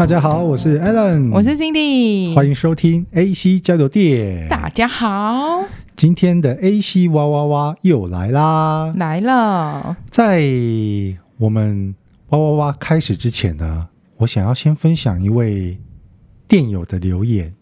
[0.00, 4.48] 大家好，我是 Alan，我是 Cindy，欢迎收听 AC 交流电。
[4.48, 5.62] 大家好，
[5.94, 9.98] 今天的 AC 哇哇哇又来啦，来了。
[10.08, 10.42] 在
[11.36, 11.94] 我们
[12.30, 15.78] 哇哇哇开始之前呢，我想要先分享一位
[16.48, 17.52] 电友的留言。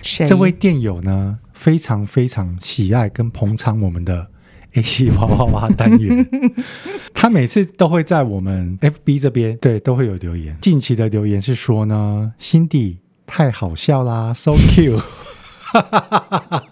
[0.00, 0.26] 谁？
[0.26, 4.28] 这位电友呢，非常非常喜爱跟捧场我们的。
[4.74, 6.26] AC 哇哇哇单元，
[7.14, 10.56] 他每次都会在我们 FB 这边，对，都会有留言。
[10.60, 12.96] 近期的留言是说呢，Cindy
[13.26, 15.02] 太好笑啦，so cute。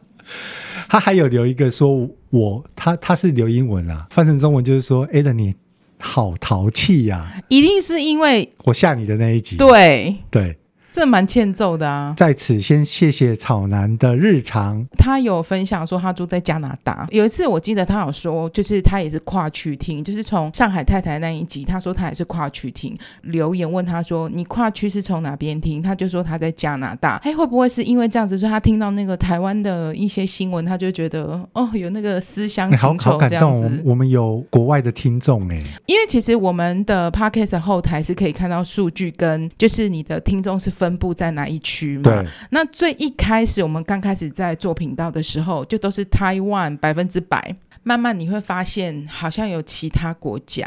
[0.88, 5.55] 他还有留一个说我，他他是留英文啊，翻成中文就是说，Alan 你
[5.98, 10.56] 好淘气呀，一定是因为我吓你的那一集，对对。
[10.96, 12.14] 这蛮欠揍的啊！
[12.16, 14.82] 在此先谢谢草男的日常。
[14.96, 17.06] 他有分享说他住在加拿大。
[17.10, 22.96] 有一次我记得他有说，就是他也是跨区听，就是从上海太太那一集，他说他也是跨区听。
[23.20, 27.17] 留言问他说：“你跨区是从哪边听？”他就说他在加拿大。
[27.17, 33.64] 哎，会不会是因为这样子，说他听到那个台湾的一些新闻，他就觉得哦，有那个思乡情仇这样子。
[33.64, 35.58] 好，感动，我们有国外的听众哎。
[35.84, 40.86] 因为其实我们的 Podcast 后台是可以看到数据，跟就是你的听众是分。
[40.87, 42.03] 分布在哪一区嘛？
[42.05, 47.56] 对，那最一开始我们刚开始在做频道的时候，就都是台湾百分之百。
[47.83, 50.64] 慢慢你会发现，好像有其他国家，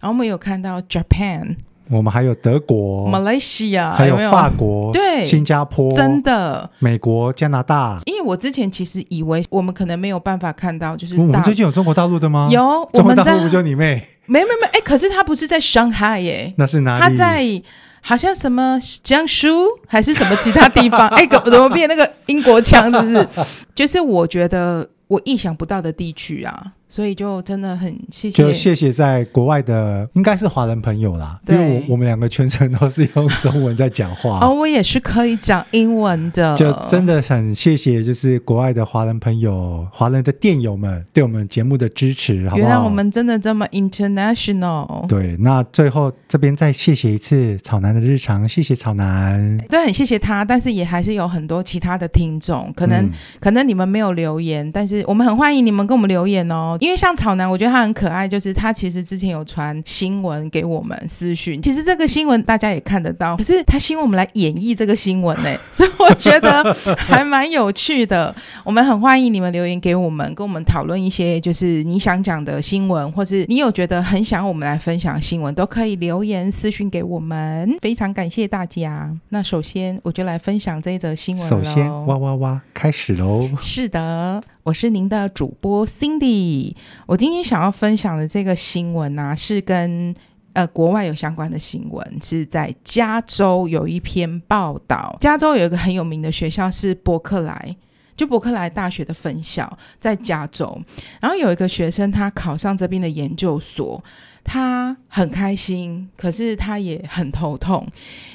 [0.00, 1.56] 然后我们有看到 Japan，
[1.90, 7.98] 我们还有德国、Malaysia，还有法国，对，新加坡，真的，美国、加拿大。
[8.06, 12.48] 因为我之前其实以为我们可能没有办法看到，就是我们最近有中国大陆的吗？
[12.50, 14.02] 有，中国大陆不就你妹？
[14.26, 17.02] 没没没，哎，可是他不是在上海耶，那是哪里？
[17.02, 17.62] 他在。
[18.06, 21.08] 好像什么江苏还是什么其他地方？
[21.16, 22.90] 哎，怎么变那个英国腔？
[22.92, 23.28] 是不是？
[23.74, 26.66] 就是我觉得我意想不到的地区啊。
[26.94, 42.68] 所以就真的很谢谢，就谢谢在国外的应该是华人朋友啦，对因为我我们两个全程都是用中文在讲话， 哦，我也是可以讲英文的，就真的很谢谢，就是国外的华人朋友、华人的电友们对我们节目的支持，好不好？
[42.68, 45.08] 原来我们真的这么 international。
[45.08, 53.10] 对，那最后这边再谢谢一次草南的日常，谢谢草南，对，很谢谢他，但是也还是有很多其他的听众，可能、嗯、
[53.40, 56.78] 可能你们没有留言，但是我们很欢迎你们跟我们留言哦。
[56.84, 66.62] 因为像草男，我觉得他很可爱，就是他其实之前有传新闻给我们私讯，其实这个新闻大家也看得到，可是他希望我们来演绎这个新闻呢， 所以我觉得
[66.98, 68.34] 还蛮有趣的。
[68.64, 77.74] 我们很欢迎你们留言给我们，跟我们讨论一些就是你想讲的新闻，或是你有觉得很想我们来分享新闻，都可以留言私讯给我们。
[77.80, 79.10] 非常感谢大家。
[79.30, 81.48] 那首先我就来分享这一则新闻。
[81.48, 83.48] 首先，哇哇哇，开始喽！
[83.58, 84.42] 是的。
[84.64, 90.14] 我是您的主播 Cindy，我今天想要分享的这个新闻呢、是跟
[90.54, 95.18] 呃国外有相关的新闻，是在加州有一篇报道。
[95.20, 97.76] 加州有一个很有名的学校是伯克莱，
[98.16, 100.80] 就伯克莱大学的分校在加州。
[101.20, 104.02] 然后有一个学生他考上这边的研究所，
[104.42, 107.86] 他很开心，可是他也很头痛，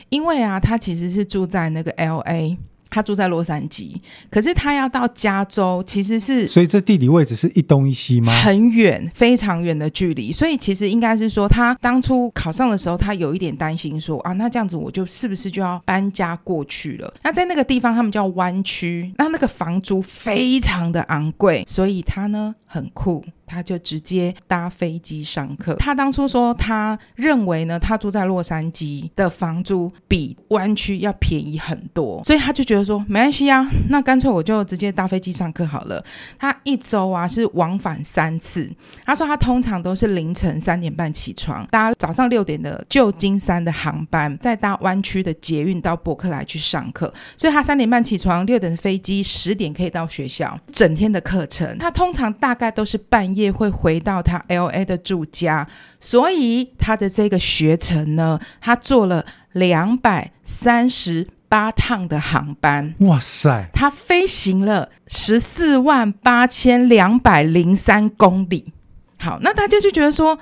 [0.10, 2.56] 因为啊，他其实是住在那个 LA。
[2.90, 3.96] 他住在洛杉矶，
[4.30, 8.34] 可是他要到加州，其实是所以这地理位置是一东一西吗？
[8.42, 10.32] 很远，非常远的距离。
[10.32, 17.14] 所以其实应该是说，他当初考上的时候，他有一点担心说啊，那这样子我就是不是就要搬家过去了？
[17.24, 23.24] 那在那个地方，他们叫湾区，那那个房租非常的昂贵，所以他呢很酷。
[23.50, 25.76] 他就直接搭飞机上课。
[25.80, 36.04] 他当初说，他认为呢，他住在洛杉矶的房租比湾区要便宜很多，所以他就觉得说，没关系啊，那干脆我就直接搭飞机上课好了。
[36.38, 38.70] 他一周啊是往返三次。
[39.04, 47.12] 他说他通常都是凌晨三点半起床，搭早上六点的旧金山的航班，再搭湾区的捷运到伯克莱去上课。
[47.36, 50.56] 所以他三点半起床，六点的飞机，十点可以到学校。
[50.72, 53.39] 整天的课程，他通常大概都是半夜。
[53.40, 55.68] 也会回到他 LA 的住家，
[56.00, 62.94] 所以他的这个学程呢，他坐了两百三十八趟的航班。
[63.00, 63.68] 哇塞！
[63.74, 68.74] 他飞行了十四万八千两百零三公里。
[69.18, 70.38] 好，那大家就觉得说，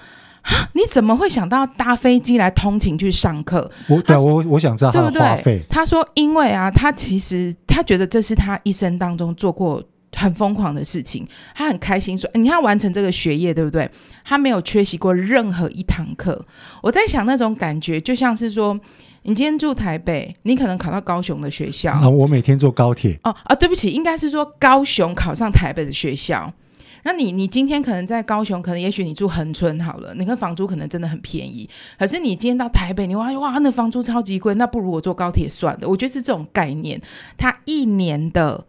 [0.74, 3.72] 你怎么会想到搭飞机来通勤去上课？
[3.88, 5.44] 我对我我想知道他的花费。
[5.44, 5.66] 对不对？
[5.70, 9.84] 他说，因为啊，他其实他觉得这是他一生当中做过。
[10.14, 13.90] 很疯狂的事情，他很开心说：“你要完成这个学业，对不对？”
[14.24, 16.46] 他没有缺席过任何一堂课。
[16.82, 18.78] 我在想，那种感觉就像是说，
[19.24, 21.94] 你今天住台北，你可能考到高雄的学校。
[21.94, 23.20] 啊，我每天坐高铁。
[23.24, 26.52] 哦啊，对不起，应该是说高雄考上台北的学校，
[27.04, 31.70] 那你你今天可能在高雄，可能也许你住恒春好了，你看房租可能真的很便宜。
[31.98, 35.88] 可是你今天到台北，你哇哇，那房租超级贵，那不如我坐高铁算了。
[35.88, 37.00] 我觉得是这种概念。
[37.38, 38.66] 他一年的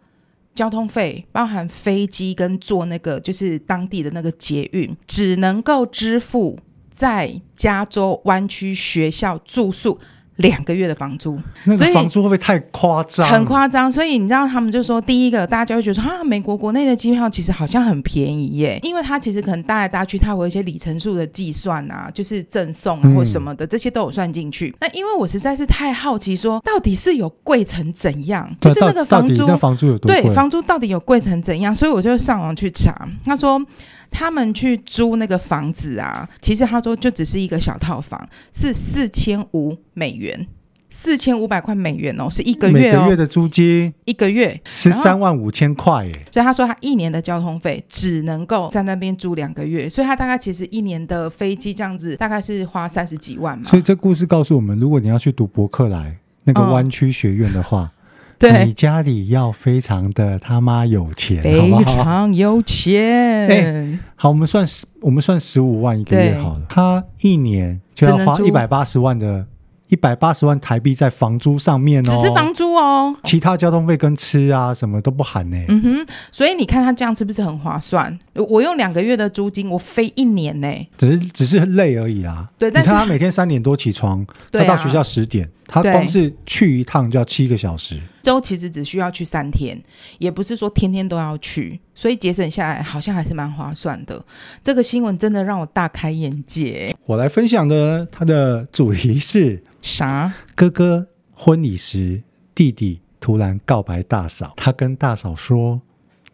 [0.59, 6.59] 交通费，包含飞机跟坐那个就是当地的那个捷运，只能够支付
[6.91, 9.97] 在加州湾区学校住宿。
[10.39, 13.27] 两个月的房租，那个房租会不会太夸张？
[13.27, 24.73] 很夸张，所以你知道他们就说，第一个大家就会觉得说啊，美国国内的机票其实好像很便宜耶，因为它其实可能搭来搭去，它会有一些里程数的计算啊，就是赠送啊或什么的，嗯、这些都有算进去。
[24.79, 28.49] 那因为我实在是太好奇说，说到底是有贵成怎样？
[28.61, 30.21] 就是那个房租，那房租有多贵？
[30.21, 31.75] 对，房租到底有贵成怎样？
[31.75, 33.61] 所以我就上网去查，他说。
[34.11, 40.47] 他们去租那个房子啊，其实他说就只是一个小套房，是四千五美元，
[40.89, 46.11] 四千五百块美元哦，是一个月哦，每个月的租金一个月十三万五千块耶。
[46.31, 53.69] 所以他说他一年的交通费只能够在那边住两个月，所以他大概其实一年的飞机这样子大概是花三十几万嘛。
[53.69, 57.83] 所以这故事告诉我们，如果你要去读伯克莱那个湾区学院的话。
[57.83, 57.95] 嗯
[58.39, 63.47] 对，你家里要非常的他妈有钱，非常有钱。
[63.47, 66.61] 哎，好，我们算十，我们算十五万一个月好了。
[66.69, 69.45] 他一年就要花一百八十万的。
[69.91, 75.57] 一百八十万台币在房租上面哦，只是房租哦，其他交通费跟吃啊什么都不含呢。
[75.67, 78.19] 嗯哼，所以你看他这样是不是很划算？
[78.35, 82.47] 我用两个月的租金，我飞一年呢，只是只是累而已啦。
[82.59, 87.99] 对，但是你看他每天三点多起床，他到学校十点，他光是去一趟就要七个小时。
[88.21, 89.81] 周其实只需要去三天，
[90.17, 94.23] 也不是说天天都要去，所以节省下来好像还是蛮划算的。
[94.63, 96.95] 这个新闻真的让我大开眼界。
[97.05, 99.63] 我来分享的，它的主题是。
[99.81, 100.33] 啥？
[100.55, 102.21] 哥哥婚礼时，
[102.53, 105.81] 弟弟突然告白大嫂，他跟大嫂说：“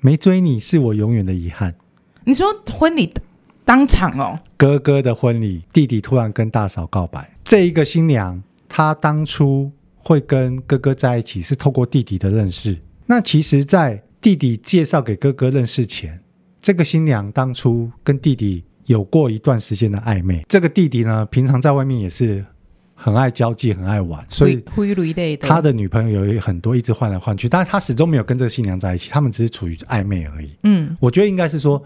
[0.02, 1.76] 没追你是我永远的遗憾。”
[2.26, 3.14] 你说婚礼
[3.64, 4.40] 当场哦？
[4.58, 7.30] 哥哥的婚礼，弟弟突然跟大嫂告白。
[7.44, 9.72] 这一个新娘，她当初
[10.06, 12.78] 会跟哥哥在一起，是透过弟弟的认识。
[13.06, 16.18] 那其实，在弟弟介绍给哥哥认识前，
[16.62, 20.46] 这个新娘当初跟弟弟有过一段时间的暧昧。
[20.48, 22.46] 这个弟弟呢，平常在外面也是。
[22.98, 24.64] 很爱交际，很爱玩，所以
[25.42, 30.50] 他的女朋友有很多，一直换来换去，但是他始终没有跟这个新娘在一起，他们只是处于暧昧而已。
[30.64, 31.84] 嗯，我觉得应该是说。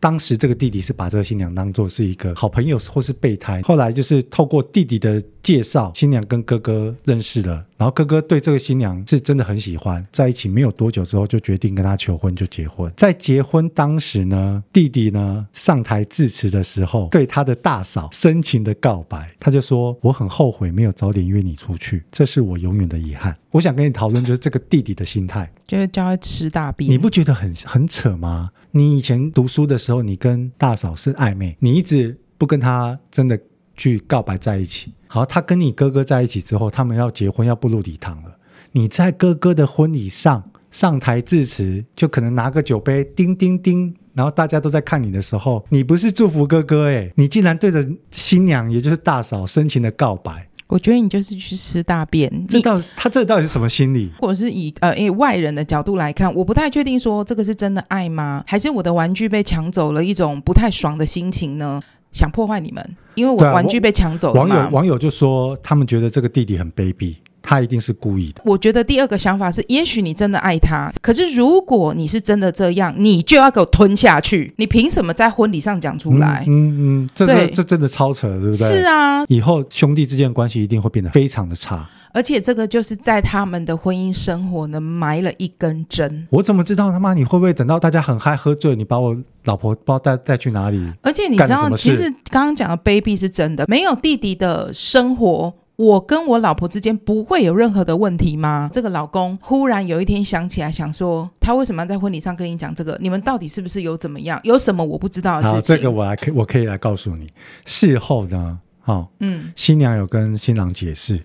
[0.00, 12.92] 当时这个弟弟是把这个新娘当做是一个好朋友或是备胎，后来就是透过弟弟的介绍，新娘跟哥哥认识了，然后哥哥对这个新娘是真的很喜欢，在一起没有多久之后就决定跟她求婚，就结婚。
[12.94, 28.50] 在结婚当时呢，弟弟呢上台致辞的时候，对他的大嫂深情的告白，他就说：“我很后悔没有早点约你出去，这是我永远的遗憾。”我想跟你讨论就是这个弟弟的心态，就是叫他吃大便，你不觉得很很扯吗？
[28.72, 33.40] 你以前读书的时候，你跟大嫂是暧昧，你一直不跟他真的
[33.74, 34.92] 去告白在一起。
[35.12, 38.36] 好，他跟你哥哥在一起之后，他们要结婚要步入礼堂了。
[38.70, 40.40] 你在哥哥的婚礼上
[40.70, 50.46] 上台致辞，就可能拿个酒杯，叮叮叮，然后大家都在看你的时候，你不是祝福哥哥诶，你竟然对着新娘，也就是大嫂深情的告白。
[50.68, 52.46] 我觉得你就是去吃大便。
[52.46, 54.12] 这到他这到底是什么心理？
[54.20, 58.44] 或者是以呃以外人的角度来看，我不太确定说这个是真的爱吗？
[58.46, 61.82] 还是我的玩具被抢走了一种不太爽的心情呢？
[62.12, 64.40] 想破坏你们，因为我玩具被抢走了。
[64.40, 67.16] 网友网友就说，他们觉得这个弟弟很卑鄙。
[67.42, 68.42] 他一定是故意的。
[68.44, 74.52] 我觉得第二个想法是，也许你真的爱他，可是如果你是真的这样，你就要给我吞下去。
[74.58, 76.44] 你凭什么在婚礼上讲出来？
[76.46, 78.70] 嗯嗯，嗯，这这这真的超扯，对不对？
[78.70, 81.88] 是啊，以后兄弟之间的关系一定会变得非常的差。
[82.12, 86.26] 而且这个就是在他们的婚姻生活呢埋了一根针。
[86.30, 87.14] 我怎么知道他妈？
[87.14, 90.92] 你会不会等到大家很嗨喝醉，你把我老婆不知道带带去哪里？
[91.02, 95.54] 而且你知道，其实刚刚讲的卑鄙是真的，没有弟弟的生活。
[95.76, 98.68] 我跟我老婆之间不会有任何的问题吗？
[98.70, 102.98] 这个老公忽然有一天想起来，想说他为什么要在婚礼上跟你讲这个？
[103.00, 104.38] 你们到底是不是有怎么样？
[104.42, 105.54] 有什么我不知道的事情？
[105.54, 107.30] 好，这个我来可我可以来告诉你。
[107.64, 111.18] 事后呢，哦，嗯，新娘有跟新郎解释，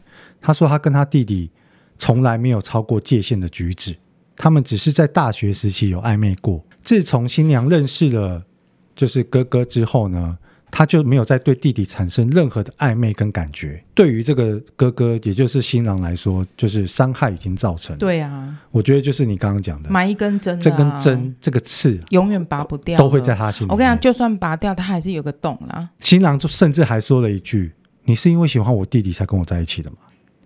[0.45, 1.49] 她说他跟他弟弟
[1.97, 3.95] 从来没有超过界限的举止，
[4.35, 6.63] 他们只是在大学时期有暧昧过。
[6.83, 8.43] 自从新娘认识了
[8.95, 10.37] 就是哥哥之后呢。
[10.71, 13.81] 他就没有再对弟弟产生任何的暧昧跟感觉。
[13.93, 17.97] 对于这个哥哥，也就是新郎来说，就是伤害已经造成。
[17.97, 23.71] 对啊，我觉得就是你刚刚讲的，埋一根针，这根针，这个刺，永远拔不掉，都会在他心里。
[23.71, 25.87] 我跟你讲，就算拔掉，他还是有个洞啦。
[26.01, 27.71] 新郎就甚至还说了一句
[28.03, 29.97] ：“你是因为喜欢我弟弟才跟我在一起的吗？”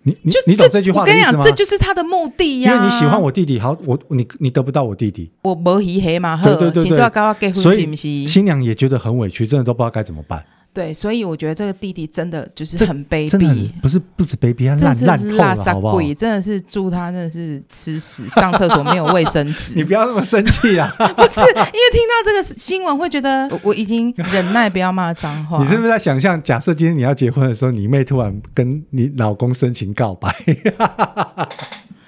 [0.03, 1.01] 你你你懂这句话吗？
[1.01, 2.75] 我跟你讲，这就是他的目的呀、啊。
[2.75, 7.95] 因为你喜欢我弟弟，好，我你你得不到我弟弟，我没黑黑嘛，对对对对，所以
[8.27, 10.43] 新娘也觉得很委屈，真的都不知道该怎么办。
[10.79, 16.13] 对，所以我觉得这个弟弟真的就是很卑鄙，不是不止卑鄙，他烂烂透了，好不好？
[16.13, 19.75] 真的是祝他真的是吃屎，上厕所没有卫生纸。
[19.77, 20.89] 你不要那么生气啊！
[21.17, 25.59] 不是，因为听到这个新闻会觉得我，我已经忍耐不要骂脏话。
[25.61, 30.33] 你是不是在想象，假设今天你要结婚的时候，你妹突然跟你老公深情告白？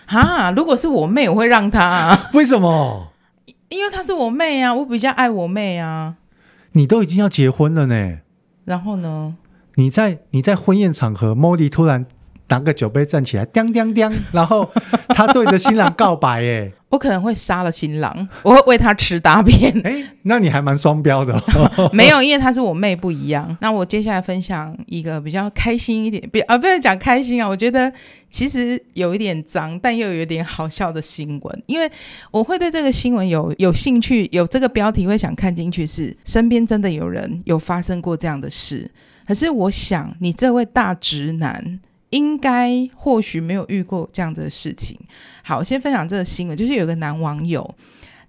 [0.06, 2.30] 哈，如果是我妹，我会让她啊。
[2.32, 3.10] 为什么？
[3.68, 6.16] 因为她是我妹啊，我比较爱我妹啊。
[6.72, 8.20] 你都已经要结婚了呢。
[8.66, 9.36] 然后呢？
[9.76, 12.06] 你在你在婚宴场合莫莉突然
[12.52, 14.70] 拿个酒杯站起来，叮叮叮，然后
[15.08, 21.90] 他对着新郎告白，哎，我可能会杀了新郎， 我会喂他吃大便，哎，那你还蛮双标的哦。
[21.96, 23.58] 没有，因为他是我妹不一样。
[23.62, 27.90] 那我接下来分享一个比较开心一点，比啊不要讲开心啊，我觉得
[28.30, 31.64] 其实有一点脏，但又有点好笑的新闻。
[31.68, 31.90] 因为
[32.32, 38.92] 我会对这个新闻有有兴趣，有这个标题会想看进去，是身边真的有人有发生过这样的事。
[39.26, 41.80] 可是我想，你这位大直男。
[42.12, 44.98] 应该或许没有遇过这样子的事情。
[45.44, 47.76] 好，我先分享这个新闻，就是有个男网友，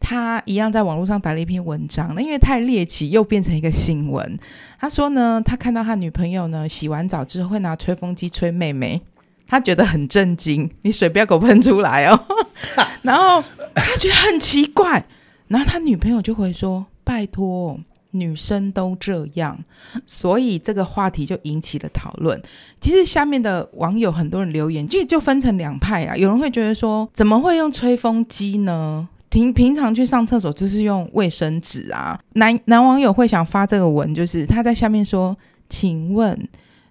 [0.00, 4.38] 他一样在网络上打了一篇文章，那因为太猎奇，又变成一个新闻。
[4.80, 9.00] 他说呢，他看到他女朋友呢洗完澡之后会拿吹风机吹妹妹，
[9.46, 10.70] 他觉得很震惊。
[10.82, 12.18] 你水不要给我喷出来哦。
[13.02, 13.42] 然后
[13.74, 15.04] 他觉得很奇怪，
[15.48, 17.78] 然后他女朋友就会说：“拜托。”
[18.12, 19.58] 女生都这样，
[20.06, 22.40] 所以这个话题就引起了讨论。
[22.80, 26.16] 其实下面的网友很多人留言，就就分成两派啊。
[26.16, 29.08] 有人会觉得说，怎么会用吹风机呢？
[29.30, 32.20] 平平常去上厕所就是用卫生纸啊。
[32.34, 35.34] 男男网友会想发这个文，就是他在下面说
[35.70, 36.48] ：“请问，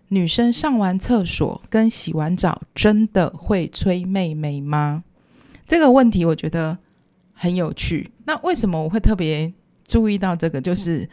[0.07, 5.03] 女生上完厕所跟洗完澡真的会吹妹妹吗？”
[5.67, 6.79] 这个问题我觉得
[7.33, 8.09] 很有趣。
[8.25, 9.53] 那为什么我会特别？
[9.91, 11.07] 注意到这个，就是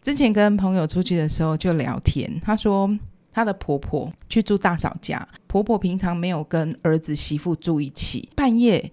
[0.00, 2.88] 之前跟朋友出去的时候就聊天，她说
[3.30, 8.90] 她的婆婆去住大嫂家，婆婆平常没有跟儿子媳妇住一起，半夜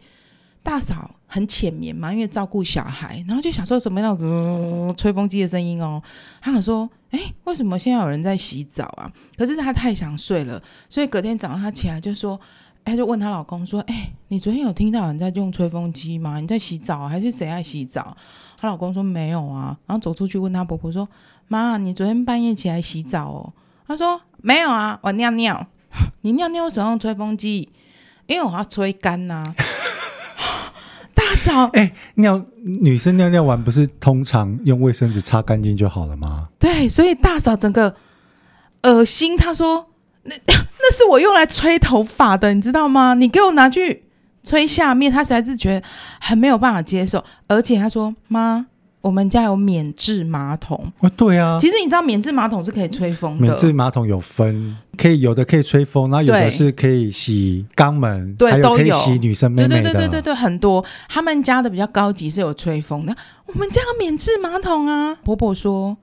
[0.62, 6.04] 大嫂很浅眠嘛，因为照顾小孩，然后就想说什么那种吹风机的声音哦，
[6.42, 9.10] 她想说，哎，为什么现在有人在洗澡啊？
[9.38, 12.38] 可是她太想睡了，所以隔天早上她起来就说，
[12.84, 16.42] 哎，就问她老公说，哎，你昨天有听到人在用吹风机吗？
[16.42, 18.18] 你在洗澡还是谁在洗澡？
[18.64, 21.06] 她老公说没有啊，然后走出去问她婆婆说
[21.50, 23.52] ：“妈，你昨天半夜起来洗澡哦？”
[23.86, 25.68] 她说：“没有啊，我尿尿。
[26.22, 27.68] 你尿尿为什么用吹风机？
[28.26, 29.56] 因为我要吹干呐、啊。”
[31.14, 36.48] 大嫂，哎、欸，尿女生尿尿完不是通常用卫生纸擦干净就好了吗？
[36.58, 37.94] 对，所以大嫂整个
[38.84, 39.36] 恶心。
[39.36, 39.88] 她说
[40.24, 43.14] ：“那那是我用来吹头发的，你知道吗？
[43.14, 44.03] 你给我拿去。”
[44.44, 45.86] 吹下面，他实在是觉得
[46.20, 48.66] 很没有办法接受，而且他说：“妈，
[49.02, 53.42] 我们家有免治马桶。”哦，对啊，其实你知道免治马桶是可以吹风的。
[53.42, 59.84] 免治马桶有分，可以有的可以吹风，然后有的是可以洗肛门，对，还有可以都有洗女生妹妹的。
[59.84, 65.16] 对对对对对，很多他们家的比较高级是有吹风的，我们家有免治马桶啊。
[65.24, 65.98] 婆婆说。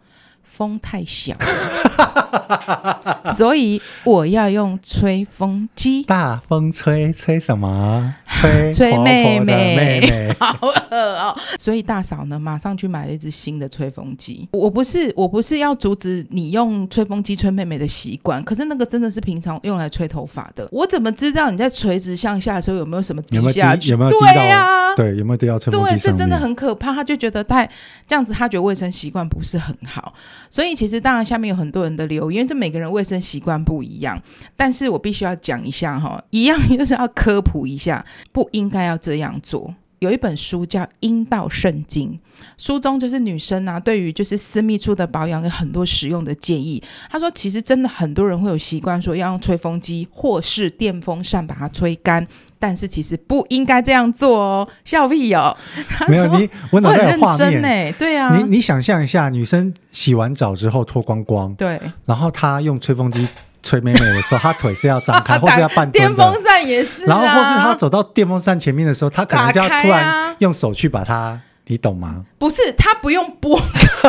[0.52, 1.34] 风太小，
[3.36, 6.02] 所以我要用吹风机。
[6.04, 8.14] 大风吹，吹什么？
[8.32, 11.36] 吹吹妹妹，妹妹 好恶哦。
[11.58, 14.48] 所以大嫂呢，马上去买了一只新的吹风机。
[14.52, 20.66] 我不是，我不是要阻止你用吹风机吹妹妹的习惯，可是那个真的是平常用来吹头发的。
[20.70, 23.90] 我怎么知道你在垂直向下的时候有没有什么滴下去？
[23.90, 24.16] 有没有滴？
[24.18, 24.32] 到？
[24.32, 26.94] 对呀，对，有没有滴到吹风机这真的很可怕。
[26.94, 27.68] 他就觉得太
[28.06, 30.14] 这样子，他觉得卫生习惯不是很好。
[30.48, 34.20] 所以其实当然下面有很多人的留因为，这每个人卫生习惯不一样，
[34.56, 39.72] 但是我必须要讲一下哈，一样 就是要科普一下，不应该要这样做。
[40.00, 42.10] 有一本书叫《阴道圣经》，
[42.56, 46.82] 书中就是女生啊，对于就是私密处的保养有很多实用的建议。
[47.10, 52.26] 她说，其实真的很多人会有习惯说要用吹风机或是电风扇把它吹干，
[52.60, 55.56] 但是其实不应该这样做哦，笑屁哦。
[56.06, 63.26] 没有你，我脑袋有画面，我很认真欸，对啊，你你想象一下，女生洗完澡之后脱光光，对，然后她用吹风机。
[63.62, 65.90] 吹妹妹的时候，她腿是要张开， 或是要半。
[65.90, 67.08] 电风扇也是、啊。
[67.08, 72.24] 然后，或是她走到电风扇前面的时候，她可能就要突然用手去把它你懂吗？
[72.36, 73.56] 不是，他不用剥，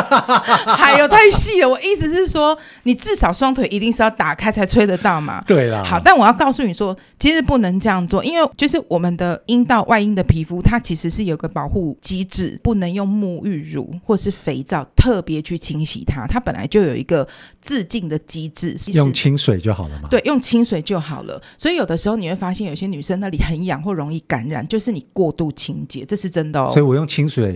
[0.75, 1.69] 还有太细了。
[1.69, 5.43] 我意思是说，你至少双腿一定是要打开才吹得到嘛。
[5.45, 5.83] 对啦。
[5.83, 17.27] 好，但我要告诉你说，其实不能这样做，因为就是我们的阴道外阴的皮肤，它其实是有个保护机制，不能用沐浴乳或是肥皂特别去清洗它，它本来就有一个
[17.61, 20.07] 自净的机制，用清水就好了嘛。
[20.09, 21.39] 对，用清水就好了。
[21.59, 26.71] 所以有的时候你会发现，有些女生那里很痒或容易感染，就是你过度清洁，这是真的哦。
[26.73, 27.50] 所以我用清水。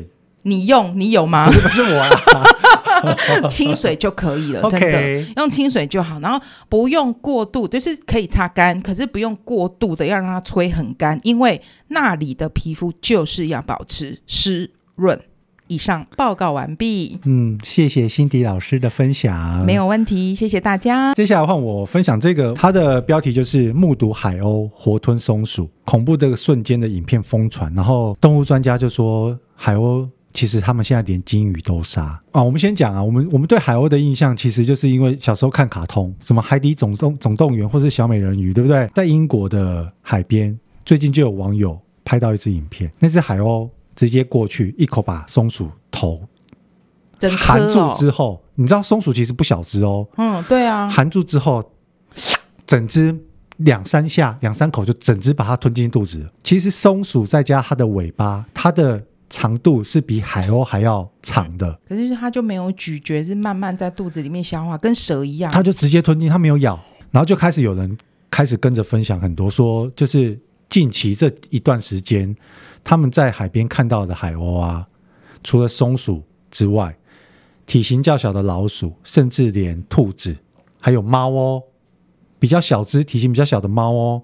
[0.48, 1.50] 你用你有吗？
[1.52, 15.20] 不是，我啊， 清水就可以了，真的.用清水就好，然后不用过度，就是可以擦干，可是不用过度的要让它吹很干，因为那里的皮肤就是要保持湿润。
[15.68, 17.18] 以上报告完毕。
[17.24, 21.12] 嗯，谢谢辛迪老师的分享，没有问题，谢谢大家。
[21.16, 30.08] 接下来换我分享这个，它的标题就是目睹海鸥活吞松鼠，恐怖这个瞬间的影片疯传，然后动物专家就说海鸥。
[30.36, 32.44] 其实他们现在连鲸鱼都杀啊！
[32.44, 38.88] 我们先讲啊，我们我们对海鸥的印象，其实就是因为小时候看卡通，什么《海底总动总动员》或是《小美人鱼》，对不对？
[38.94, 46.22] 在英国的海边，最近就有网友拍到一支影片，那只海鸥直接过去一口把松鼠头
[47.38, 51.64] 含住之后，你知道松鼠其实不小只哦，嗯，对啊，含住之后，
[52.68, 53.18] 整只
[53.58, 56.30] 两三下两三口就整只把它吞进肚子。
[56.44, 59.02] 其实松鼠再加它的尾巴，它的。
[59.30, 65.52] 长度是比海鸥还要长的，可是它就没有咀嚼，是慢慢在肚子里面消化，跟蛇一样。
[65.52, 66.80] 它就直接吞进，它没有咬，
[67.12, 67.98] 然后就开始有人
[68.30, 70.40] 开始跟着分享很多，说就是
[70.70, 72.36] 近期这一段时间，
[72.84, 74.88] 他们在海边看到的海鸥啊，
[75.44, 76.96] 除了松鼠之外，
[77.66, 80.38] 体型较小的老鼠，甚至连兔子，
[80.80, 81.64] 还有猫哦，
[82.38, 84.22] 比较小只、体型比较小的猫哦，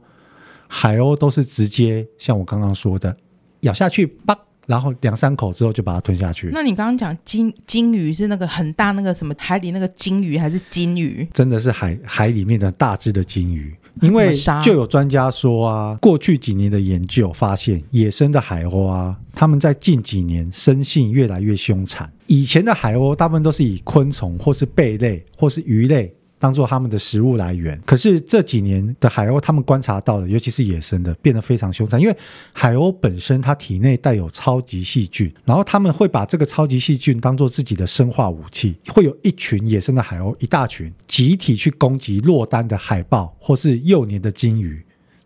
[0.67, 3.17] 海鸥都是直接像我刚刚说的
[3.61, 4.37] 咬下去，叭。
[4.71, 6.49] 然后两三口之后就把它吞下去。
[6.53, 11.27] 那你刚刚讲金金鱼是那个很大那个什么海里那个金鱼还是金鱼？
[11.33, 13.75] 真的是海海里面的大只的金鱼。
[13.99, 14.31] 因为
[14.63, 22.09] 就有专家说啊，过去几年的研究发现，野生的海鸥啊，它们在近几年生性越来越凶残。
[22.27, 26.09] 以前的海鸥大部分都是以昆虫或是贝类或是鱼类。
[26.41, 32.01] 当做他们的食物来源，可是这几年的海鸥，他们观察到的，尤其是野生的，变得非常凶残。
[32.01, 32.17] 因为
[32.51, 44.83] 海鸥本身它体内带有超级细菌，然后他们会把这个超级细菌当做自己的生化武器，会有一群野生的海鸥，一大群集体去攻击落单的海豹或是幼年的鲸鱼，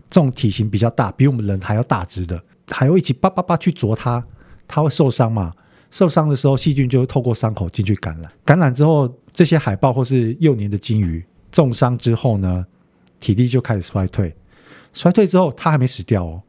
[0.10, 4.22] 这种体型比较大，比我们人还要大只的海鸥一起叭叭叭去啄它，
[4.68, 5.54] 它会受伤嘛？
[5.92, 9.10] 受伤的时候，细菌就会透过伤口进去感染，感染之后。
[9.36, 12.66] 这些海豹或是幼年的鲸鱼重伤之后呢，
[13.20, 14.34] 体力就开始衰退，
[14.94, 16.42] 衰退之后它还没死掉哦，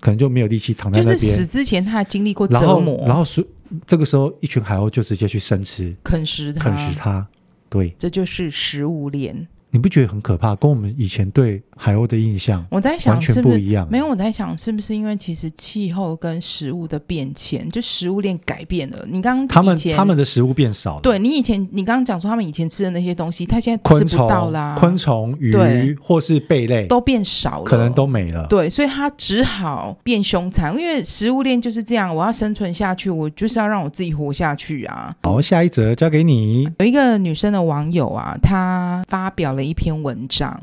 [0.00, 1.18] 可能就没有力气躺在那边。
[1.18, 3.46] 就是死之前它还经历过折磨，然后，然后是
[3.86, 7.26] 这个时候一群海鸥就直接去生吃，啃食它，啃食它，
[7.68, 9.46] 对，这就是食物链。
[9.70, 10.54] 你不觉得很可怕？
[10.56, 13.86] 跟我们以前对海鸥的印象，我在想完全不一样。
[13.90, 19.04] 没有，我在想是不是因为其实气候跟食物的变迁，就食物链改变了。
[19.08, 21.00] 你刚刚他们他们的食物变少了。
[21.02, 24.76] 对，你以前你刚刚讲说他们以前吃的那些东西，他现在吃不到啦。
[24.78, 28.46] 昆虫、鱼或是贝类都变少了，可能都没了。
[28.48, 32.14] 对，所以他只好变凶残，因为食物链就是这样。
[32.14, 35.14] 我要生存下去，我就是要让我自己活下去啊。
[35.22, 36.68] 好，下一则交给你。
[36.78, 40.60] 有一个女生的网友啊，她发表了一篇文章。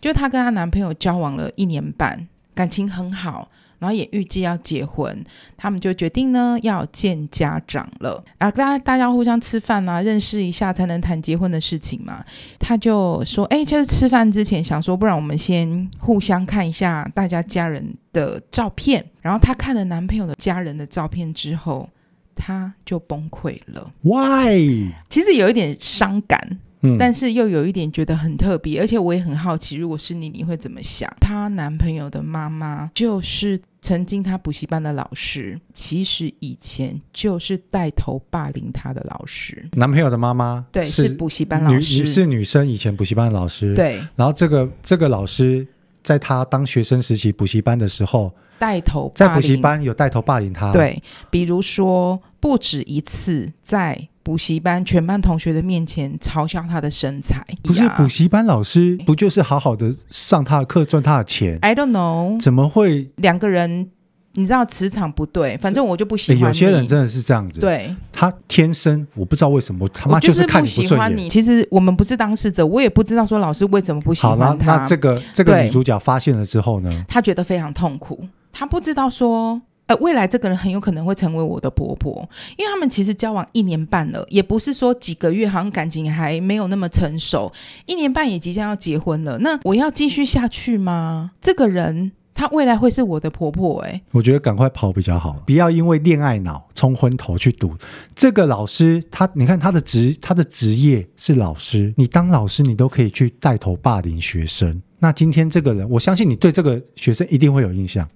[0.00, 5.24] 就她跟她男朋友交往了一年半，感情很好，然后也预计要结婚，
[5.56, 12.24] 他们就决定呢要见家长了啊，大家大家互相吃饭啊，认识一下才能谈结婚的事情嘛。
[12.58, 21.88] 她就说：“哎，就是吃饭之前想说，不然我们先互相看一下大家家人的照片。”然后她看了男朋友的家人的照片之后，
[22.34, 23.92] 她就崩溃了。
[24.02, 24.92] Why？
[25.08, 26.58] 其实有一点伤感。
[26.82, 31.08] 嗯，但是又有一点觉得很特别，而且我也很好奇，如果是你，你会怎么想？
[31.20, 39.68] 她男朋友的妈妈就是曾经她补习班的老师，其实以前就是带头霸凌她的老师。
[39.72, 43.74] 男朋友的妈妈对，是补习班老师，是女生，以前补习班的老师。
[43.74, 45.66] 对，然后这个这个老师
[46.02, 50.72] 在她当学生时期补习班的时候，带头在补习班有带头霸凌她。
[50.72, 54.08] 对，比如说不止一次在。
[54.22, 63.90] 补习班全班同学的面前嘲笑他的身材，不是补习班老师，不就是好好的上他的课赚他的钱？I don't know，怎么会两个人？
[64.34, 66.42] 你知道磁场不对，反正我就不喜欢你。
[66.42, 71.28] 有些人真的是这样子，对，他天生我不知道为什么他妈就是看你不喜欢你。
[71.28, 74.72] 其实我们不是当事者，我也不知道说老师为什么不喜欢他。
[74.72, 79.60] 好，那这个这个女主角发现了之后呢，她觉得非常痛苦，她不知道说。
[79.96, 87.52] 未来这个人很有可能会成为我的婆婆，因为他们其实交往一年半了，也不是说几个月，好像感情还没有那么成熟，
[87.86, 89.38] 一年半也即将要结婚了。
[89.38, 91.32] 那我要继续下去吗？
[91.40, 93.90] 这个人他未来会是我的婆婆，欸？
[93.90, 97.76] 哎，我觉得赶快跑比较好，不要因为恋爱脑冲昏头去赌。
[98.14, 104.80] 这个老师，他你看他的职，他的职业是老师，你当老师，你都可以去带头霸凌学生。
[104.98, 108.08] 那今天这个人，我相信你对这个学生一定会有印象。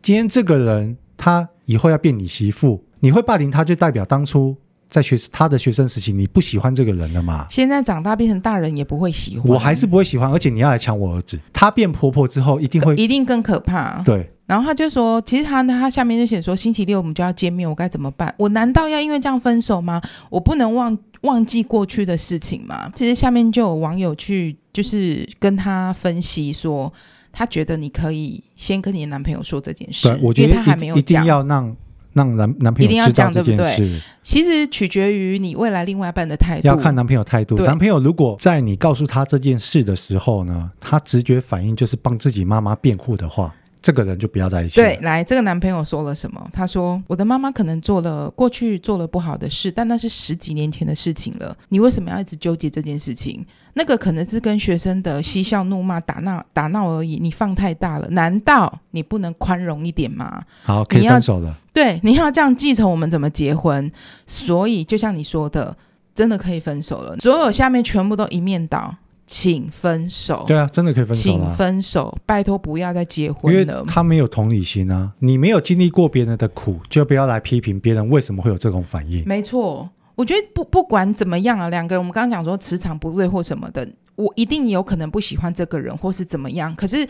[0.00, 4.56] 今天这个人，他以后要变你媳妇，你会霸凌他，就代表当初
[4.88, 7.46] 在学他的学生时期，你不喜欢这个人了嘛？
[7.48, 11.38] 现在长大变成大人也不会喜欢，我还是不会喜欢，而且你要来抢我儿子。
[11.52, 14.02] 他变婆婆之后，一定会一定更可怕。
[14.02, 18.34] 对，然后他就说，其实他他下面就写说，星期六我们就要见面，我该怎么办？
[18.36, 20.02] 我难道要因为这样分手吗？
[20.28, 22.90] 我不能忘忘记过去的事情吗？
[22.96, 26.92] 其实下面就有网友去就是跟他分析说。
[27.32, 31.76] 他觉得你可以先跟你的男朋友说这件事，我觉得因为他还没有讲，一定要让
[32.12, 34.00] 让男男朋友知道这件事，一定要讲，对不对？
[34.22, 37.56] 其实取决于你未来另外一半的态度，要看男朋友态度。
[37.56, 43.54] 男朋友如果在你告诉他这件事的时候呢，他直觉反应就是帮自己妈妈辩护的话。
[43.84, 44.76] 这个人就不要在一起。
[44.76, 46.48] 对，来，这个男朋友说了什么？
[46.52, 51.56] 他说：“我的妈妈可能做了过去做了不好的事，但那是十几年前的事情了。
[51.68, 53.44] 你为什么要一直纠结这件事情？
[53.74, 57.18] 那个可能是跟学生的嬉笑怒骂、打闹打闹而已。
[57.18, 60.42] 你放太大了，难道你不能宽容一点吗？
[60.62, 61.56] 好，可以分手了。
[61.72, 63.90] 对，你要这样继承，我们怎么结婚？
[64.26, 65.76] 所以，就像你说的，
[66.14, 67.16] 真的可以分手了。
[67.18, 70.44] 所有下面全部都一面倒。”请分手。
[70.46, 71.22] 对啊，真的可以分手。
[71.22, 73.60] 请分手，拜托不要再结婚了。
[73.60, 79.24] 因为他没有同理心啊，你没有经历过别人的苦，就不要来批评别人为什么会有这种反应。
[79.26, 79.88] 没错，
[80.22, 87.04] 我觉得不不管怎么样啊，两个人我们刚刚讲说磁场不对或什么的，我一定有可能不喜欢这个人或是怎么样，可是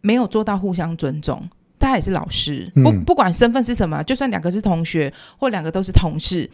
[0.00, 1.46] 没有做到互相尊重。
[1.76, 6.50] 大家也是老师，不不管身份是什么，就算两个是同学或两个都是同事。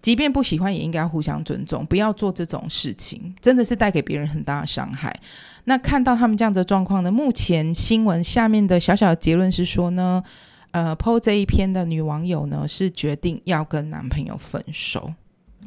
[0.00, 5.14] 即便不喜欢，也应该要互相尊重，不要做这种事情，真的是带给别人很大的伤害。
[5.64, 7.12] 那看到他们这样的状况呢？
[7.12, 10.24] 目前新闻下面的小小的结论是说呢，
[10.70, 15.12] 呃，PO 这一篇的女网友呢是决定要跟男朋友分手，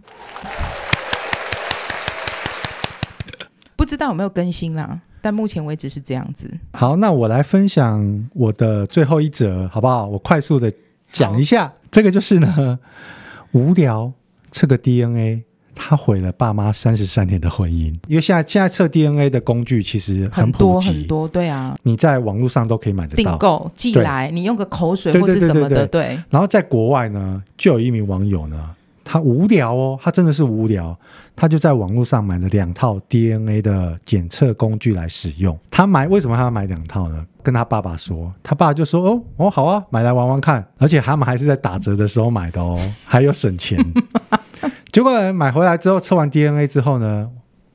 [3.76, 5.00] 不知道有没有更新啦？
[5.22, 6.50] 但目前为止是这样子。
[6.74, 10.06] 好，那我来分享我的最后一则，好不好？
[10.06, 10.72] 我快速的
[11.12, 12.80] 讲一下，这个就是呢，
[13.52, 14.12] 无聊。
[14.52, 15.44] 测个 DNA，
[15.76, 17.94] 他毁了爸妈三十三年的婚姻。
[18.08, 26.18] 因为现在现在测 DNA 的工具其实很，很多很多，对啊，你在网络上都可以买得到，订购寄来，你用个口水或是什么的，对。
[26.30, 28.70] 然后在国外呢，就有一名网友呢，
[29.06, 30.98] 他无聊哦，他真的是无聊。
[31.38, 35.58] 他就在网络上买了两套 DNA 的检测工具来使用。
[35.70, 37.26] 他买为什么他要买两套呢？
[37.44, 43.78] 跟他爸爸说，他爸就说：“哦哦，好啊，买来玩玩看。”而且他们还是在打折的时候买的哦， 还有省钱。
[44.92, 47.30] 结果买回来之后，测完 DNA 之后呢，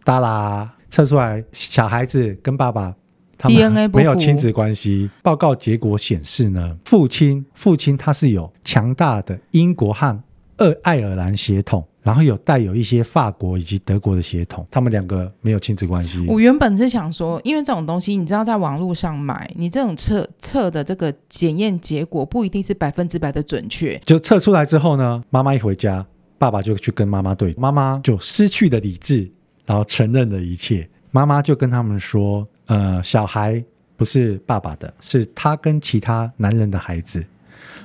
[0.05, 2.95] 哒啦，测出来小孩子跟爸爸
[3.37, 5.11] 他们没有亲子关系。
[5.23, 10.19] 报告结果显示呢，父亲父亲他是有强大的英国和
[10.61, 11.85] 二爱尔兰血统。
[12.03, 16.25] 然后有带有一些法国以及德国的血统，他们两个没有亲子关系。
[16.27, 24.01] 我原本是想说，因为这种东西，你知道，在网络上买，你这种测测的这个检验结果不一定是百分之百的准确。
[24.07, 26.05] 就测出来之后呢，妈妈一回家，
[26.39, 29.31] 爸爸就去跟妈妈对，妈妈就失去了理智，
[29.67, 30.89] 然后承认了一切。
[31.11, 33.63] 妈妈就跟他们说：“呃，小孩
[33.99, 37.23] 不是爸爸的，是他跟其他男人的孩子。”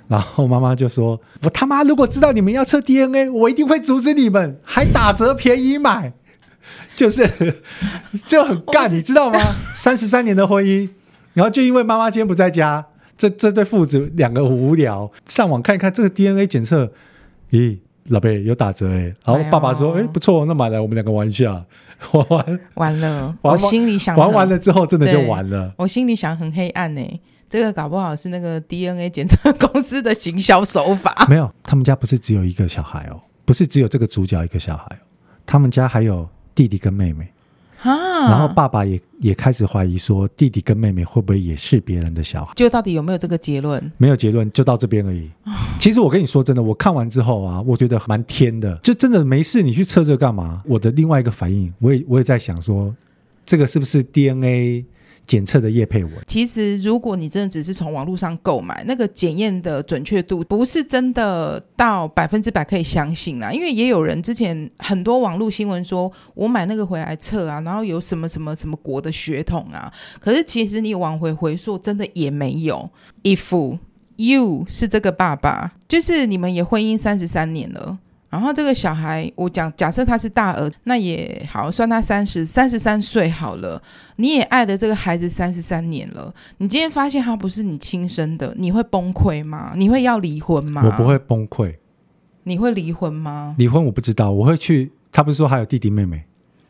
[0.08, 6.14] 然后妈妈就说：“我他妈如果知道你们要测 DNA，我一定会阻止你们，还打折便宜买，
[6.96, 7.28] 就是
[8.28, 9.40] 就很干，你知道吗？
[9.74, 10.88] 三十三年的婚姻，
[11.34, 12.86] 然后就因为妈妈今天不在家，
[13.18, 16.92] 这这对父子两个无聊，上网看一看这个 DNA 检测，
[17.50, 21.66] 咦，老贝有打折哎，然后爸爸说：哎，不错，那买来我们两个玩一下，
[22.12, 27.02] 玩完完了，我心里想玩完了之后真的就完了，我心里想很黑暗呢。”
[27.56, 31.16] 这个搞不好是那个 DNA 检测公司的行销手法。
[31.30, 35.00] 没有，他们家不是只有一个小孩哦，不是只有这个主角一个小孩哦，
[35.46, 37.26] 他们家还有弟弟跟妹妹
[37.82, 38.28] 啊。
[38.28, 42.52] 然后爸爸也也开始怀疑说，弟弟跟妹妹会不会也是别人的小孩？
[42.56, 43.90] 就到底有没有这个结论？
[43.98, 45.32] 没有结论，就到这边而已。
[45.80, 50.62] 其实我跟你说真的，我看完之后啊，我觉得蛮天的，就真的没事，你去测这个干嘛？
[50.66, 52.94] 我的另外一个反应，我也我也在想说，
[53.46, 54.84] 这个是不是 DNA？
[55.28, 63.52] 检测的叶配文，其实如果你真的只是从网络上购买，那个检验的准确度不是真的到百分之百可以相信啦。
[63.52, 72.90] 因为也有人之前很多网络新闻说，我买那个回来测啊，然后有什么什么什么国的血统啊，可是其实你往回回溯，真的也没有。
[73.24, 73.78] If
[74.18, 77.98] you 是这个爸爸，就是你们也婚姻三十三年了。
[78.36, 83.82] 然后这个小孩，我讲假设他是大儿，那也好，算他三十三十三岁好了。
[84.18, 89.72] 你也爱的这个孩子三十三年了，你今天发现他不是你亲生的，你会崩溃吗？
[89.78, 90.82] 你会要离婚吗？
[90.84, 91.76] 我不会崩溃。
[92.44, 93.56] 你会离婚吗？
[93.58, 94.92] 离婚我不知道，我会去。
[95.14, 96.22] 他不是说还有弟弟妹妹？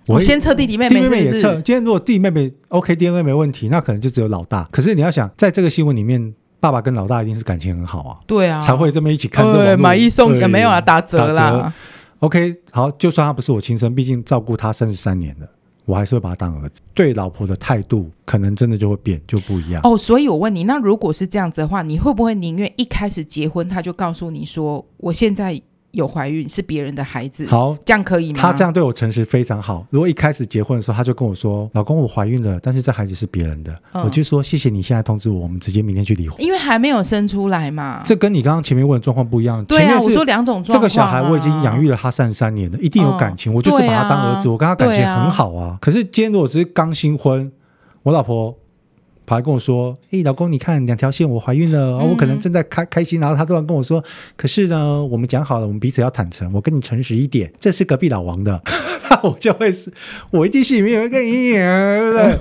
[0.06, 1.54] 我先测弟弟妹妹是是，弟弟妹妹也测。
[1.62, 4.70] 今天如果弟弟妹妹 OK，DNA 没问题，那可能就只有老大。
[4.72, 6.36] 可是你要想，在这个新闻里面。
[6.66, 9.54] 爸爸跟老大一定是感情很好啊，对啊，才会这么一起看这。
[9.54, 11.52] 对，买一送一没有啊，打折啦。
[11.52, 11.74] 折
[12.22, 15.48] OK，好，就算他不是我亲生，毕竟照顾他三十三年了，
[15.86, 16.82] 我还是会把他当儿子。
[16.96, 19.80] 对老婆的态度，可能真的就会变，就不一样。
[19.84, 25.62] 哦，所以我问你，那如果是这样子的话，你会不会宁愿一开始结婚他就告诉你说，我现在？
[25.96, 28.40] 有怀孕是别人的孩子，好，这样可以吗？
[28.40, 29.86] 他这样对我诚实非常好。
[29.90, 33.72] 如果一开始结婚的时候，他就跟我说：“老公，我怀孕了，但是这孩子是别人的。
[33.94, 38.02] 嗯”我就说：“谢谢你现在通知我，我们直接明天去离婚。”因为还没有生出来嘛。
[38.04, 39.64] 这跟你刚刚前面问的状况不一样。
[39.66, 40.74] 对啊，前面我说两种状况。
[40.74, 43.52] 这个小孩我已经养育了他三十三年了，一定有感情。
[43.52, 45.66] 嗯、我就是把他当儿子，啊、我跟他感情很好啊。
[45.66, 47.52] 啊可是今天如果只是刚新婚，
[48.04, 48.56] 我老婆。
[49.26, 52.00] 跑来跟我说：“诶，老公，你看两条线，我怀孕了。
[52.00, 54.04] 嗯、我可能正在开开心，然后他突然跟我说
[54.38, 58.62] ：‘可是呢，我们讲好了，我们彼此要坦诚，我跟你诚实一点。’这是隔壁老王的，
[59.10, 59.92] 那我就会是，
[60.32, 61.62] 我一定心里面有一个阴影。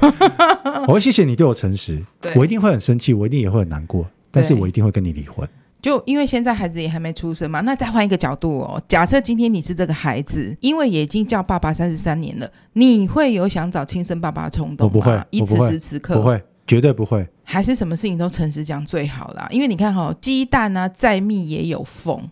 [0.87, 2.03] 我会谢谢你对我诚实，
[2.37, 5.49] 我一定会很生气，我一定也会很难过，但是我一定会跟你离婚。
[5.81, 14.93] 就因为现在孩子也还没出生嘛，那再换一个角度哦，假设今天你是这个孩子，因为也已经叫爸爸三十三年了，你会有想找亲生爸爸的冲动吗？
[14.95, 19.47] 我不会，以此时此刻不会。”绝对不会，还是什么事情都诚实讲最好啦。
[19.51, 22.29] 因为你看哈、哦，鸡蛋啊再密也有缝，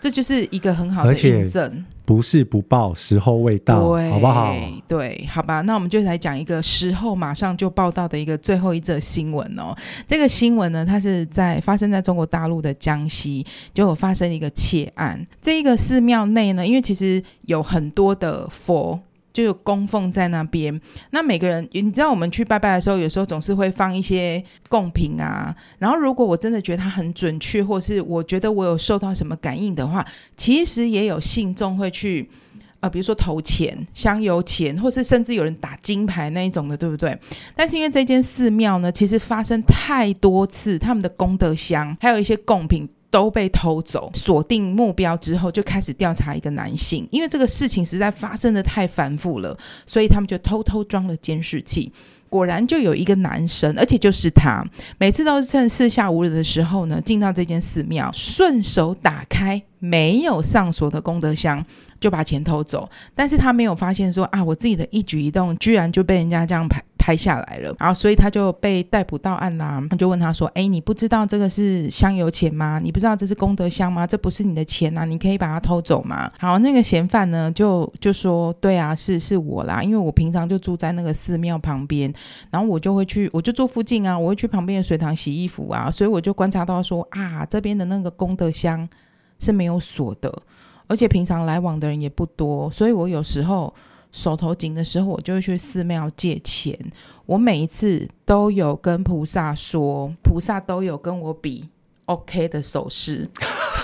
[0.00, 1.84] 这就是一个很好的印证。
[2.06, 4.54] 不是不报，时候未到，好不好？
[4.86, 5.62] 对，好吧。
[5.62, 9.74] 那我们就来讲一个时候马上就报道的一个最后一则新闻哦。
[10.06, 15.26] 这个新闻呢，它是在发生在中国大陆的江西，就有发生一个窃案。
[15.40, 19.00] 这一个寺庙内呢，因为其实有很多的佛。
[19.34, 25.54] 就有供奉在那边，那每个人，你知道我们去拜拜的时候，有时候总是会放一些贡品啊。
[25.78, 32.30] 然后如果我真的觉得它很准确，或是我觉得我有受到什么感应的话，其实也有信众会去，
[32.78, 37.18] 呃，比如说投钱、香油钱，或是甚至有人打金牌那一种的，对不对？
[37.56, 42.88] 但是因为这间寺庙呢，其实发生太多次，他们的功德箱还有一些贡品。
[43.14, 51.92] 都被偷走，锁定目标之后就开始调查一个男性，因为这个事情实在发生的太繁复了，所以他们就偷偷装了监视器。
[52.28, 54.64] 果然就有一个男生，而且就是他，
[54.98, 61.64] 每次都是趁四下无人的时候呢，进到这间寺庙，顺手打开没有上锁的功德箱，
[62.00, 62.90] 就把钱偷走。
[63.14, 66.82] 但是他没有发现说啊，我自己的一举一动居然就被人家这样拍。
[67.04, 69.86] 拍下来了，然后所以他就被逮捕到案啦。
[69.90, 72.80] 他就问他说：“哎，你不知道这个是香油钱吗？
[72.82, 74.06] 你不知道这是功德箱吗？
[74.06, 82.10] 这不是你的钱啊，你可以把它偷走吗？”好，那个嫌犯呢就就说：“对啊，是是我啦，因为我平常就住在那个寺庙旁边，
[82.50, 88.88] 然后我就会去，我就住附近啊，我会去旁边的水塘洗衣服啊，所以我就观察到说啊，这边的那个功德箱
[89.38, 90.32] 是没有锁的，
[90.86, 93.74] 而且平常来往的人也不多，所以我有时候。”
[94.14, 96.78] 手头紧的时候，我就会去寺庙借钱。
[97.26, 101.68] 我每一次都有跟菩萨说，菩萨都有跟我比
[102.04, 103.28] OK 的手势，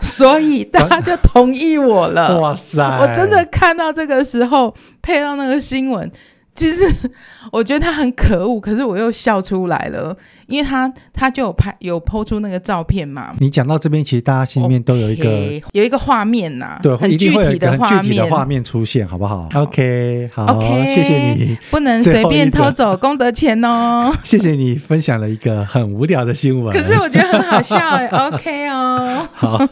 [0.00, 2.40] 所以所以他就同意我了。
[2.40, 2.82] 哇塞！
[3.00, 6.10] 我真的看到这个时候，配到那个新闻。
[6.58, 6.84] 其实
[7.52, 10.14] 我觉得他很可恶，可是我又笑出来了，
[10.48, 13.32] 因为他他就有拍有 po 出那个照片嘛。
[13.38, 24.12] 你讲到这边，其实大家心里面都有一个 Okay, 有一个画面呐、啊，对，很具体的画面，画面出现，好不好，好？OK，好，okay, 谢谢你，不能随便偷走功德钱哦。
[24.24, 28.08] 谢谢你分享了一个很无聊的新闻，可是我觉得很好笑哎。
[28.08, 29.68] OK 哦， 好。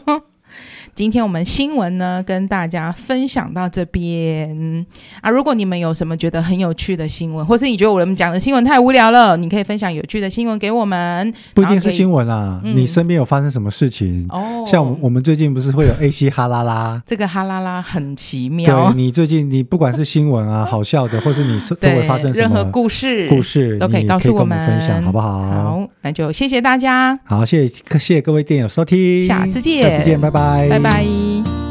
[0.97, 4.83] 今天我们新闻呢，跟大家分享到这边
[5.21, 5.29] 啊。
[5.29, 11.31] 如果你们有什么觉得很有趣的新闻，或是你觉得我们讲的新闻太无聊了，你可以分享有趣的新闻给我们。
[11.53, 14.25] 不一定是新闻啦，嗯、你身边有发生什么事情？
[14.29, 18.89] 哦，像我我们最近不是会有 AC 哈啦啦，这个哈啦啦很奇妙。
[18.89, 25.43] 对，你最近你不管是新闻啊， 好笑的，或是你周围发生什么任何故事，故事都可以告诉我们，分享好不好？
[25.43, 27.19] 好，那就谢谢大家。
[27.25, 31.03] 好，谢谢谢谢各位电友收听，下次见，下次见，拜拜，拜拜。
[31.03, 31.66] 拜。